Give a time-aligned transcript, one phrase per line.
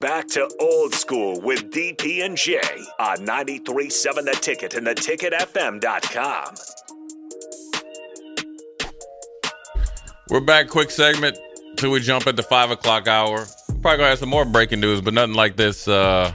[0.00, 2.58] Back to old school with DP and J
[2.98, 6.54] on 93.7 The Ticket and theticketfm.com.
[10.30, 10.68] We're back.
[10.68, 11.38] Quick segment
[11.76, 13.44] till we jump at the five o'clock hour.
[13.82, 15.86] Probably gonna have some more breaking news, but nothing like this.
[15.86, 16.32] Uh,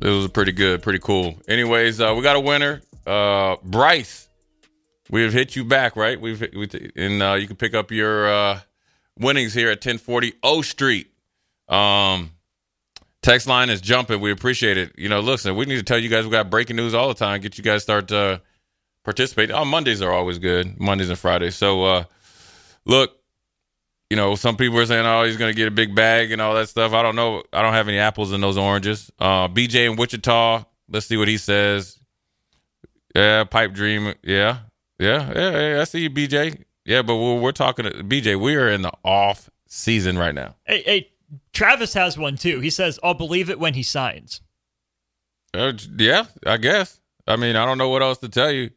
[0.00, 1.34] it was pretty good, pretty cool.
[1.46, 4.30] Anyways, uh, we got a winner, uh, Bryce.
[5.10, 6.18] We have hit you back, right?
[6.18, 8.60] We've we, and uh, you can pick up your uh,
[9.18, 11.10] winnings here at 1040 O Street.
[11.68, 12.30] Um,
[13.24, 14.20] text line is jumping.
[14.20, 14.92] We appreciate it.
[14.96, 17.14] You know, listen, we need to tell you guys we got breaking news all the
[17.14, 17.40] time.
[17.40, 18.38] Get you guys start uh,
[19.02, 19.56] participating.
[19.56, 20.78] Oh, Mondays are always good.
[20.78, 21.56] Mondays and Fridays.
[21.56, 22.04] So, uh,
[22.84, 23.18] look,
[24.10, 26.40] you know, some people are saying, "Oh, he's going to get a big bag and
[26.40, 27.42] all that stuff." I don't know.
[27.52, 29.10] I don't have any apples in those oranges.
[29.18, 30.64] Uh, BJ in Wichita.
[30.88, 31.98] Let's see what he says.
[33.14, 34.14] Yeah, pipe dream.
[34.22, 34.58] Yeah,
[34.98, 35.68] yeah, yeah.
[35.74, 36.62] yeah I see you, BJ.
[36.84, 38.38] Yeah, but we're, we're talking to BJ.
[38.38, 40.56] We are in the off season right now.
[40.64, 41.10] Hey, hey,
[41.52, 42.60] Travis has one too.
[42.60, 44.40] He says, "I'll believe it when he signs."
[45.52, 47.00] Uh, yeah, I guess.
[47.26, 48.70] I mean, I don't know what else to tell you.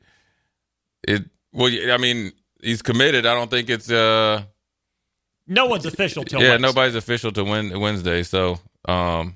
[1.08, 1.23] It.
[1.53, 2.31] Well, I mean,
[2.62, 3.25] he's committed.
[3.25, 3.90] I don't think it's.
[3.91, 4.44] uh
[5.47, 6.68] no one's official till yeah, Wednesday.
[6.68, 8.24] nobody's official to Wednesday.
[8.24, 9.36] So, um,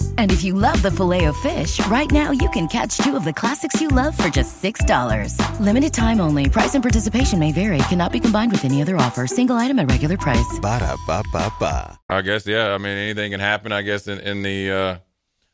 [0.21, 3.81] And if you love the Filet-O-Fish, right now you can catch two of the classics
[3.81, 5.35] you love for just $6.
[5.59, 6.47] Limited time only.
[6.47, 7.79] Price and participation may vary.
[7.89, 9.25] Cannot be combined with any other offer.
[9.25, 10.59] Single item at regular price.
[10.61, 11.99] Ba da ba ba ba.
[12.07, 12.71] I guess yeah.
[12.71, 13.71] I mean, anything can happen.
[13.71, 14.97] I guess in, in the uh,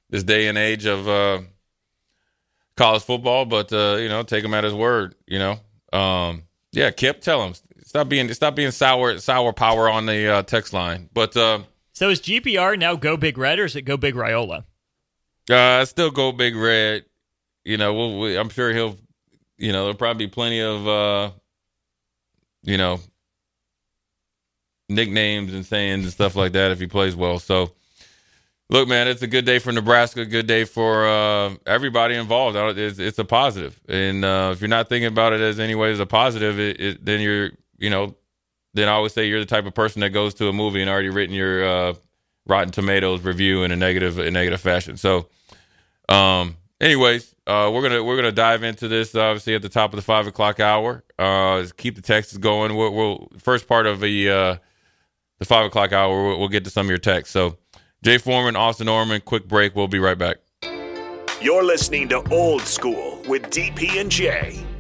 [0.10, 1.44] this day and age of uh,
[2.76, 5.16] college football, but uh, you know, take him at his word.
[5.28, 6.44] You know, um,
[6.74, 6.92] yeah.
[6.92, 7.54] Kip, tell him
[7.86, 11.10] stop being stop being sour sour power on the uh, text line.
[11.14, 11.60] But uh,
[11.98, 14.66] so is GPR now go big red or is it go big Raiola?
[15.50, 17.06] Uh, still go big red.
[17.66, 18.98] You know, we'll, we, I'm sure he'll.
[19.58, 20.88] You know, there'll probably be plenty of.
[20.88, 21.32] uh
[22.62, 23.00] You know,
[24.88, 27.40] nicknames and sayings and stuff like that if he plays well.
[27.40, 27.72] So,
[28.70, 30.24] look, man, it's a good day for Nebraska.
[30.24, 32.56] Good day for uh, everybody involved.
[32.78, 33.82] It's, it's a positive.
[33.90, 36.80] and uh, if you're not thinking about it as any way as a positive, it,
[36.80, 38.16] it, then you're, you know,
[38.78, 40.90] then I always say you're the type of person that goes to a movie and
[40.90, 41.94] already written your uh,
[42.46, 44.98] Rotten Tomatoes review in a negative in negative fashion.
[44.98, 45.28] So,
[46.10, 49.98] um, anyways, uh, we're gonna we're gonna dive into this obviously at the top of
[49.98, 51.04] the five o'clock hour.
[51.18, 52.76] Uh, keep the texts going.
[52.76, 54.56] We'll, we'll first part of the uh,
[55.40, 56.28] the five o'clock hour.
[56.28, 57.34] We'll, we'll get to some of your texts.
[57.34, 57.58] So,
[58.04, 59.76] Jay Foreman, Austin Norman, quick break.
[59.76, 60.38] We'll be right back.
[61.42, 64.67] You're listening to Old School with DP and J.